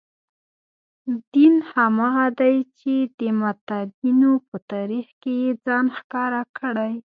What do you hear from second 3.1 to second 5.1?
د متدینو په تاریخ